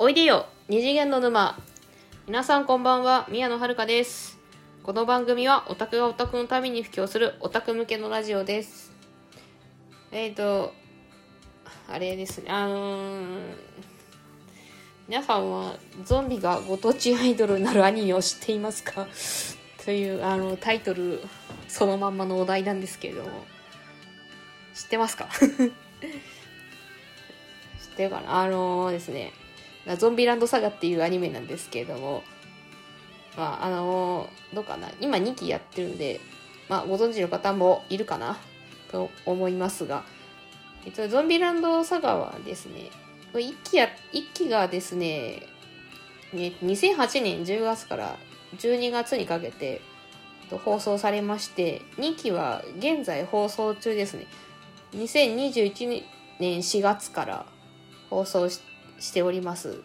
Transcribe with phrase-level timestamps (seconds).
[0.00, 1.58] おいでよ二次元の沼。
[2.28, 4.38] 皆さんこんばんは宮野遥です。
[4.84, 8.92] この番組はオタクがオタクのために布教するオタク向けのラジオです。
[10.12, 10.72] えっ、ー、と
[11.88, 13.38] あれですねあのー、
[15.08, 19.08] 皆さんはゾンビがご当地アイドルになるアニメを知っていますか？
[19.84, 21.20] というあのタイトル
[21.66, 23.30] そのまんまのお題なんですけれども。
[24.74, 25.26] 知ってますか？
[25.34, 25.48] 知っ
[27.96, 28.42] てるかな？
[28.42, 29.32] あのー、ですね
[29.96, 32.22] ゾンビランドサガっていうアニメなんですけれども、
[33.36, 34.90] まあ、あのー、どうかな。
[35.00, 36.20] 今2期やってるんで、
[36.68, 38.36] まあ、ご存知の方もいるかな
[38.90, 40.04] と思いますが、
[40.84, 42.90] えっと、ゾンビランドサガはですね、
[43.32, 45.42] 1期や、1期がですね、
[46.32, 48.16] ね、2008年10月から
[48.56, 49.80] 12月にかけて
[50.64, 54.26] 放送されまして、2期は現在放送中ですね。
[54.94, 56.02] 2021
[56.40, 57.46] 年4月から
[58.10, 58.67] 放送して
[58.98, 59.80] しております。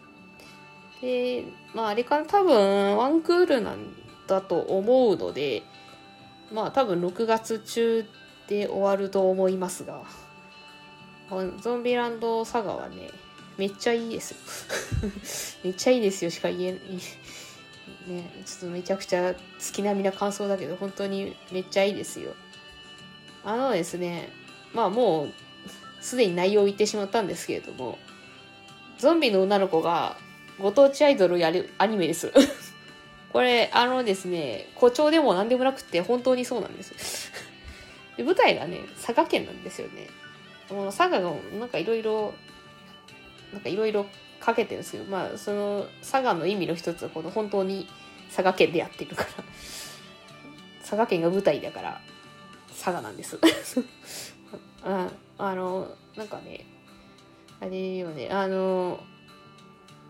[1.00, 3.78] で、まああれかな、多分ワンクールなん
[4.26, 5.62] だと思うので、
[6.52, 8.06] まあ多分6月中
[8.48, 10.02] で終わると思いますが、
[11.60, 13.10] ゾンビランドサガはね、
[13.56, 14.36] めっちゃいいですよ。
[15.64, 16.80] めっちゃいいですよしか言えない。
[18.06, 22.34] ね、ちょっとめちゃくちゃ月並みな感想だけど、本当にめっちゃいいですよ。
[23.44, 24.30] あのですね、
[24.72, 25.32] まあもう、
[26.00, 27.98] すでに内容を言ってしまったんですけれども、
[28.98, 30.16] ゾンビの女の子が
[30.58, 32.32] ご当地アイドルやるアニメです。
[33.32, 37.32] これ、あのですね、誇張でも何でもなくて本当にそうなんです
[38.16, 40.06] で舞台がね、佐賀県なんですよね。
[40.70, 42.34] もう佐賀のなんかいろいろ、
[43.52, 44.06] なんかいろいろ
[44.38, 45.04] かけてるんですよ。
[45.04, 47.88] まあ、その佐賀の意味の一つはこの本当に
[48.28, 49.28] 佐賀県でやってるから
[50.80, 52.00] 佐賀県が舞台だから
[52.68, 53.38] 佐賀なんです
[54.84, 55.08] あ
[55.38, 56.66] あの、なんかね、
[57.64, 59.00] あれよね、あの、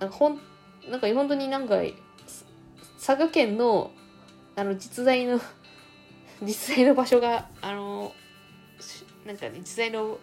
[0.01, 0.41] なんかほん、
[0.91, 1.77] なんか本当になんか、
[2.97, 3.93] 佐賀県の、
[4.57, 5.41] あの、実在の
[6.43, 8.13] 実在の場所が、あの、
[9.25, 10.19] なんかね、実在の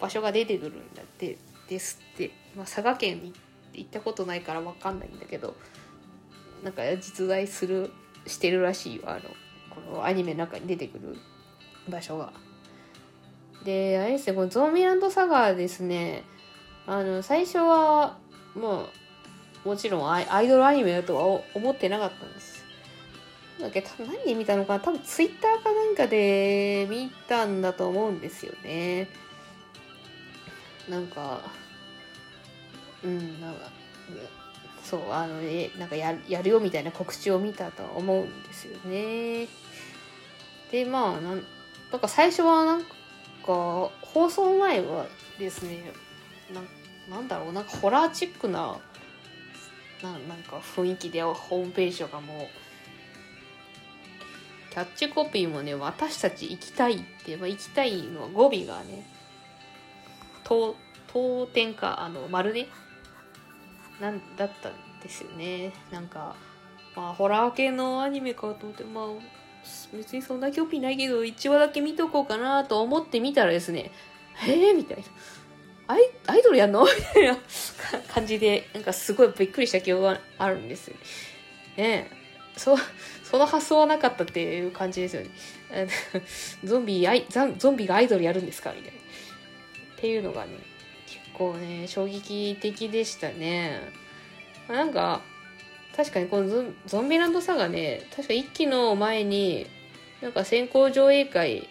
[0.00, 1.38] 場所が出てくるんだって、
[1.68, 2.30] ですって。
[2.54, 3.34] まあ、佐賀県に
[3.74, 5.56] 行ったことないからわかんないんだけど、
[6.62, 7.90] なんか実在する、
[8.28, 9.22] してるらしいよ、あの、
[9.70, 11.16] このアニメの中に出てくる
[11.88, 12.32] 場所が。
[13.64, 16.22] で、あれですね、このゾンビランドサガですね、
[16.90, 18.18] あの、最初は、
[18.56, 18.88] も
[19.64, 22.64] う、もちろんアイドルアニメだとは思ってなかったんです。
[23.60, 29.06] だけど、何で見たのかな多分ツイッターかなんかで見たんだと思うんですよね。
[30.88, 31.42] なんか、
[33.04, 33.60] うん、なんか、
[34.82, 39.46] そう、あの、え、なんかややるよみたいな告知を見たと思うんですよね。
[40.72, 41.44] で、まあ、なん、
[41.92, 42.88] なんか最初はなんか、
[43.46, 45.06] 放送前は
[45.38, 45.92] ですね、
[46.54, 48.78] ななんだろうなんかホラーチックな
[50.02, 52.48] ななんか雰囲気でホームページとかも。
[54.70, 59.04] キャッチコピーもね私たち行きたいって、まあ、行きたいの語尾がね
[60.44, 60.76] 当
[61.52, 62.68] 店かあの丸ね。
[64.00, 64.72] なんだったん
[65.02, 65.72] ですよね。
[65.90, 66.34] なんか
[66.96, 69.06] まあホラー系のアニメかと思ってまあ
[69.92, 73.90] 別にそんな興味ないけど1話だけ見とこうかなと思ってみたらですね
[74.34, 75.02] へえみたいな。
[75.90, 76.84] アイアイドルやんの？
[76.84, 77.36] みたいな
[78.12, 80.96] 感じで、なんかすごいびっくりした記憶があるんですよ。
[81.76, 82.10] ね
[82.56, 82.76] そう、
[83.24, 85.30] その発想はなかったっていう感じですよね。
[86.64, 88.72] ゾンビ、アイゾンビがアイドルやるんですか？
[88.72, 88.98] みたいな。
[88.98, 89.02] っ
[89.96, 90.52] ていうのがね、
[91.06, 93.80] 結構ね、衝撃的でしたね。
[94.68, 95.22] なんか、
[95.96, 99.66] 確かにこのゾンビランドサガね、確か1期の前に、
[100.20, 101.68] なんか先行上映会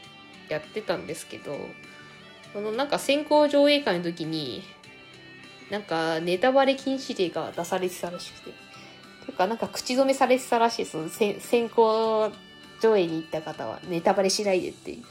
[0.49, 1.57] やってたんですけど、
[2.53, 4.63] このなんか先行上映会の時に、
[5.69, 8.51] なんかネタバレ禁止令が出されてたらしくて。
[9.25, 10.85] とか、なんか口止めされてたらしい。
[10.85, 12.31] その先行
[12.81, 15.03] 上映に行った方はネタバレしないでっていう。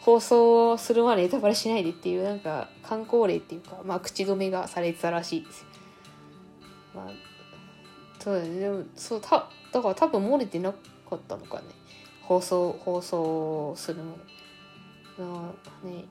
[0.00, 5.66] 放送するまでネタバレしないでっていう、なんか観光令っていうか、まあ口止めがされてたらしいです。
[6.94, 7.10] まあ、
[8.18, 8.58] そうだね。
[8.58, 10.78] でも、そう、た、だから多分漏れてなか
[11.14, 11.66] ったのかね。
[12.22, 14.16] 放送、放送するの。
[15.18, 15.52] ま
[15.82, 16.04] あね。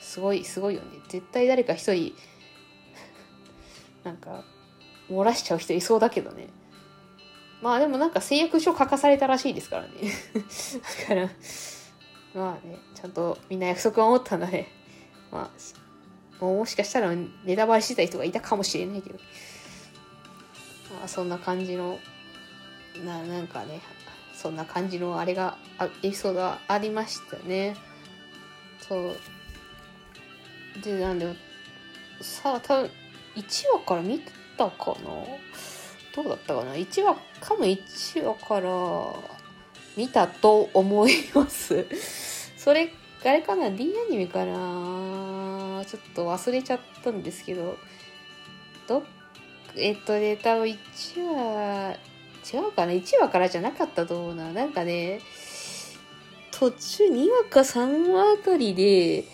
[0.00, 0.98] すごいすごいよね。
[1.08, 2.14] 絶対誰か一人
[4.02, 4.44] なんか
[5.08, 6.48] 漏らしちゃう人いそうだけどね。
[7.62, 9.90] まあでもなんか誓約書書かされたらしいですからね。
[11.02, 11.30] だから
[12.34, 14.68] まあねちゃんとみんな約束を守ったんだね
[15.30, 15.50] ま
[16.40, 17.14] あもしかしたら
[17.44, 19.18] ネタバレしてた人がいたかもしれないけど。
[20.98, 21.98] まあそんな感じの
[23.04, 23.80] ななんかね
[24.34, 25.58] そんな感じのあれが
[26.02, 27.76] エピソードがありましたね。
[28.80, 29.16] そう。
[30.82, 31.34] でなんで
[32.20, 32.90] さあ多分
[33.36, 34.20] 1話から見
[34.56, 35.10] たかな？
[36.14, 38.70] どうだったかな ?1 話、多分1話から
[39.96, 41.86] 見たと思います。
[42.58, 42.92] それ、
[43.24, 45.84] あれかな ?D アニメかな？
[45.86, 47.78] ちょっと忘れちゃったんですけど、
[48.88, 49.04] ど、
[49.76, 50.78] えっとね、多分1
[51.32, 51.96] 話、
[52.52, 54.52] 違うかな ?1 話からじゃなかったと思うな。
[54.52, 55.20] なんかね、
[56.50, 59.24] 途中2話か3話あたりで、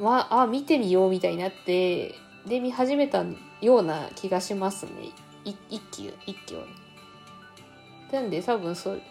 [0.00, 2.14] まあ、あ、見てみようみたいになって、
[2.46, 3.24] で、見始めた
[3.60, 5.10] ような気がしますね。
[5.44, 5.56] 一
[5.90, 6.66] 期、一期をね。
[8.12, 9.02] なんで多分そう、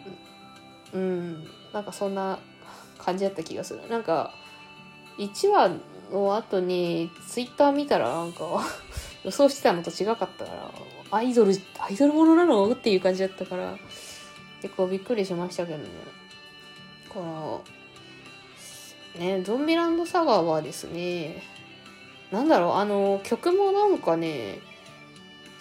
[0.94, 2.38] うん、なんかそんな
[3.00, 3.88] 感じだった気がする。
[3.90, 4.34] なんか、
[5.18, 5.72] 1話
[6.12, 8.64] の後に、ツイッター見たらなんか、
[9.24, 10.72] 予想してたのと違かったから、
[11.12, 12.72] アイドル、アイドルものなの？
[12.72, 13.76] っていう感じだったから、
[14.62, 15.86] 結構びっくりしましたけどね。
[17.10, 17.62] この、
[19.22, 21.44] ね、ゾンビランドサガーはですね、
[22.32, 24.60] なんだろう、あの、曲もなんかね、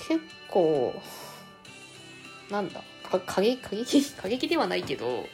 [0.08, 0.94] 結構、
[2.50, 5.26] なんだ、か過激、過激、過激ではないけど、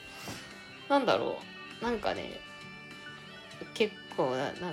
[0.88, 1.38] なんだろ
[1.81, 2.40] う、なんかね、
[3.75, 4.73] 結構な、なんだろ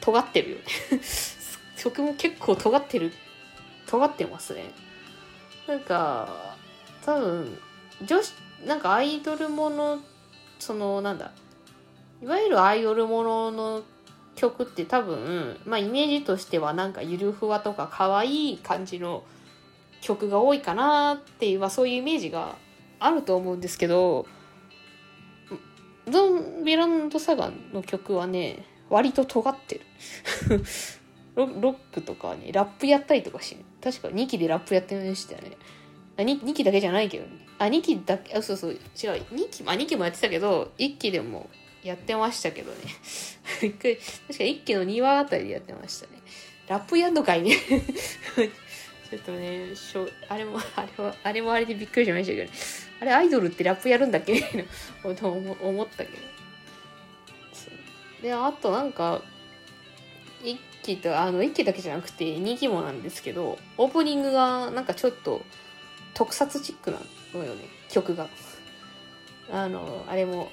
[0.00, 0.64] 尖ってるよね。
[1.78, 3.12] 曲も結構尖ってる、
[3.86, 4.72] 尖ってますね。
[5.68, 6.56] なんか、
[7.06, 7.58] 多分、
[8.02, 8.32] 女子、
[8.64, 10.00] なんかアイドルもの、
[10.58, 11.30] その、なんだ、
[12.22, 13.82] いわゆるアイドルものの
[14.36, 19.24] 曲って多分、まあイメージとしてはなんかゆるふわとか可愛い感じの
[20.00, 22.56] 曲が多いかなっていう、まあそういうイメージが
[23.00, 24.26] あると思うんですけど、
[26.08, 29.80] ゾンビランドサガンの曲はね、割と尖ってる。
[31.34, 35.56] ロックとかね、ラップやったりとかして、確か2期でラップやってましたよね。
[36.18, 37.46] あ 2, 2期だけじゃないけどね。
[37.58, 38.78] あ、2期だけ、あ、そうそう、違う。
[38.94, 41.48] 2期、まあ2期もやってたけど、1期でも
[41.82, 42.78] やってましたけどね。
[43.60, 46.22] びっくり確か1期の2話あたりでやってましたね。
[46.68, 47.56] ラップやんのかいね。
[49.10, 52.50] ちょっとね、しょあれも、あれは、あれもあれでびっくりしましたけど、ね、
[53.00, 54.32] あれアイドルってラップやるんだっけ？
[54.32, 54.64] みたいな
[55.02, 56.18] こと思ったけど。
[58.22, 59.22] で、あとなんか、
[60.42, 65.44] 1期と、あの、1期だけじゃなくて2期もなんですけど、オープニングがなんかちょっと
[66.14, 66.98] 特撮チックな
[67.34, 68.28] のよね、曲が。
[69.50, 70.50] あの、あれも、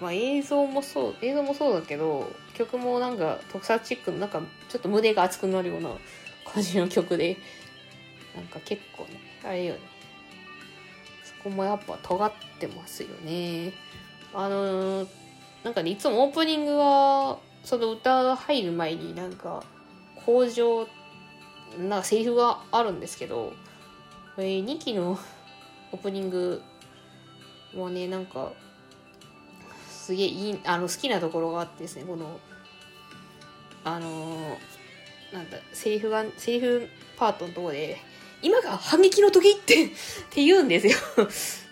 [0.00, 5.90] まあ映像もそう、映像もそうだけど、曲もなんか特撮チックの、なんかちょっと胸が熱くなるような
[6.44, 7.36] 感じの曲で、
[8.34, 9.80] なんか結構ね、あれよね。
[11.24, 13.72] そこもやっぱ尖ってますよね。
[14.34, 15.08] あのー、
[15.64, 19.64] なんかね、いつもオープニングは、その歌が入る前になんか、
[20.26, 20.86] 工場、
[21.78, 23.52] なんかセリフがあるんですけど、
[24.36, 25.18] えー、2期の
[25.92, 26.62] オープニング
[27.74, 28.52] もね、なんか、
[30.06, 32.38] すげえいい、あの、好きなところがあってですね、この、
[33.82, 34.56] あの、
[35.32, 38.00] なんだ、セリフが、セリフパートのとこで、
[38.40, 39.88] 今が反撃の時って、っ
[40.30, 40.96] て言うんですよ。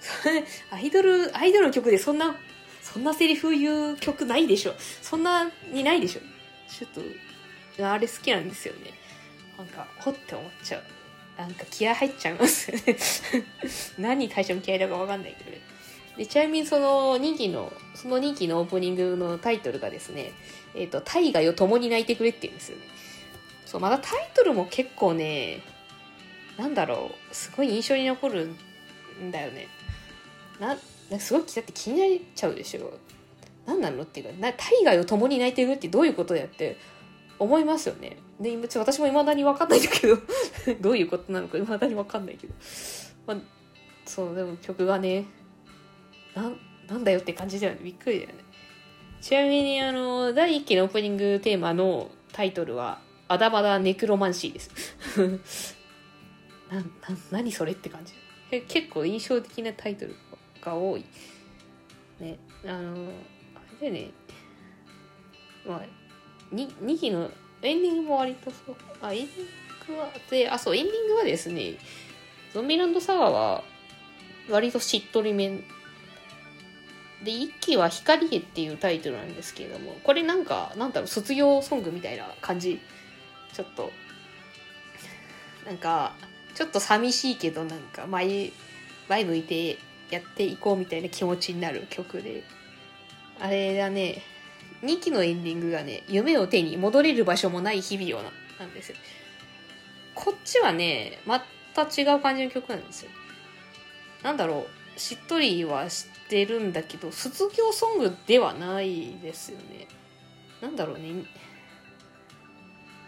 [0.73, 2.35] アイドル、アイドルの曲でそんな、
[2.83, 4.75] そんなセリフ言う曲ないでしょ。
[5.01, 6.21] そんなにないでしょ。
[6.69, 8.95] ちょっと、あれ好きなんですよね。
[9.57, 10.83] なんか、ほって思っちゃう。
[11.39, 12.97] なんか気合入っちゃいますよね。
[13.97, 15.74] 何に対しても気合だかわかんないけど。
[16.17, 20.33] で、ちなみにその2期の、その2期のオープニングのタイトルがですね、
[20.75, 22.85] えっ、ー、と、大河よ共に泣いてくれって言うんですよね。
[23.67, 25.63] そう、またタイトルも結構ね、
[26.57, 28.47] なんだろう、すごい印象に残る
[29.21, 29.67] んだよね。
[30.61, 30.77] な、
[31.11, 32.93] なすごい、だって気になっちゃうでしょ。
[33.67, 36.77] 何なのっていうか、な大河よ共に泣いてくれってどういうことやって
[37.39, 38.19] 思いますよね。
[38.41, 40.19] で、今、ちょ私も未だに分かんないんだけど、
[40.81, 42.55] どういうことなのか未だに分かんないけど。
[43.27, 43.37] まあ、
[44.05, 45.25] そう、でも曲がね、
[46.35, 47.81] なん、なんだよって感じだよね。
[47.83, 48.45] びっくりだよね。
[49.21, 55.77] ちなみに、あの、第1期のオープニングテーマのタイトルは、アダバダネクロマンシーです。
[56.71, 56.85] な、な、
[57.31, 58.13] 何それって感じ。
[58.69, 60.15] 結構印象的なタイトル
[60.61, 61.05] が多い。
[62.21, 63.09] ね、あの、
[63.55, 64.11] あれだよね。
[65.67, 67.31] まあ、に2期の
[67.63, 68.77] エンディングも割とそう。
[69.01, 69.43] あ、エンディ
[69.93, 71.79] ングは、で、あ、そう、エンディングはですね、
[72.53, 73.65] ゾンビランドサガは、
[74.51, 75.61] 割としっとりめ
[77.25, 82.81] で、一期は光へっていうタイトルなんですけれども、これなんか、なんだろう、卒業ソングみたいな感じ？
[83.53, 83.91] ちょっと、
[85.65, 86.15] なんか、
[86.55, 88.53] ちょっと寂しいけど、なんか前、
[89.09, 89.79] 前向いて
[90.11, 92.45] やっていこうみたいな気持ちになる曲で。
[93.41, 94.23] あれだね、
[94.83, 98.97] 2期のエンディングがね、夢を手に戻れる場所もない日々をな、なんですよ。
[100.15, 103.11] こっちはね、また違う感じの曲なんですよ。
[104.23, 104.67] なんだろ
[104.97, 109.87] う、しっとりはしてるんだけど、卒業ソングではないですよね。
[110.61, 111.25] なんだろうね。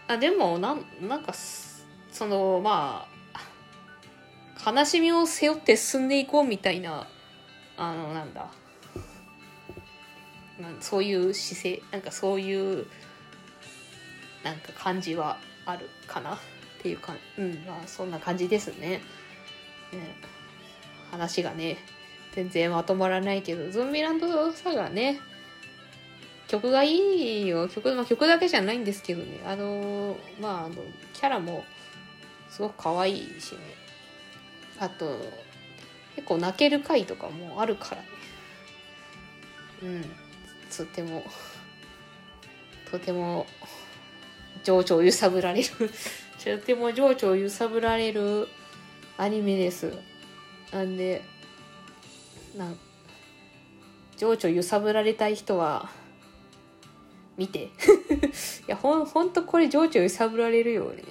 [0.07, 7.07] あでもなんなんかそのまあ悲しみを背負って進んでいこうみたいな
[7.77, 8.47] あのなんだ。
[10.59, 12.87] なんそういう姿勢なんかそういう
[14.43, 16.35] なんか感じはあるかな。
[16.35, 16.37] っ
[16.81, 18.89] ていうかうんまあそんな感じですね。
[18.89, 19.01] ね。
[21.11, 21.77] 話がね。
[22.37, 25.19] 全然まとまらないけどゾンビランドサガね
[26.47, 27.67] 曲がいいよ。
[27.67, 29.41] 曲,、まあ、曲だけじゃないんですけどね。
[29.43, 30.75] あのまああの
[31.13, 31.65] キャラも
[32.47, 33.57] すごく可愛いしね。
[34.79, 35.17] あと
[36.15, 38.07] 結構泣ける回とかもあるからね。
[39.81, 40.05] うん。
[40.69, 41.23] とても
[42.91, 43.47] とても
[44.63, 45.69] 情緒を揺さぶられる。
[46.41, 48.47] とても情緒を揺さぶられる
[49.17, 49.91] アニメです。
[50.71, 51.23] なんで
[52.57, 52.73] な
[54.17, 55.89] 情緒揺さぶられたい人は
[57.37, 57.69] 見て。
[57.69, 57.69] い
[58.67, 61.03] やほんほんとこれ情緒揺さぶられるよね。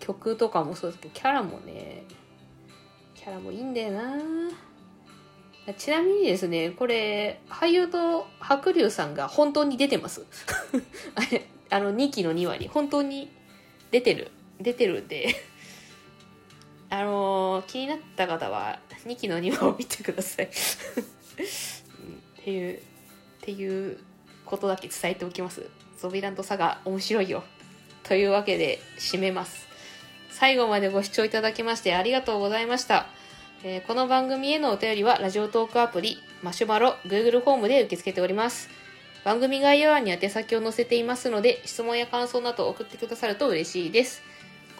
[0.00, 2.04] 曲とかもそうですけどキャラもね
[3.14, 4.14] キャラもいいんだよな。
[5.78, 10.24] ちなみにですねこれ俳優と白龍さんが本当に出てます。
[11.14, 13.30] あれあの2期の2話に本当に
[13.90, 14.30] 出てる
[14.60, 15.34] 出てるんで。
[16.90, 20.46] あのー気になった方は2期の2話を見てください。
[20.46, 20.48] っ
[22.44, 22.80] ていうっ
[23.40, 23.98] ていう
[24.44, 25.68] ことだけ伝えておきます。
[25.98, 27.44] ゾビランドサガ面白いよ。
[28.02, 29.66] というわけで締めます。
[30.30, 33.06] 最後までご視聴いただきましてありがとうございました、
[33.62, 38.68] えーこの番組へのお便りはラジオトークアプリマシュマロ Google フォームで受け付けております。
[39.24, 44.22] 番組概要欄に宛先を載せていますので質問や感想など送ってくださると嬉しいです。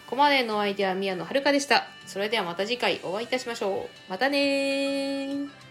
[0.05, 1.87] ここまでのお相手は宮野遥でした。
[2.05, 4.11] それではまた次回お会いいたしましょう。
[4.11, 5.64] またねー。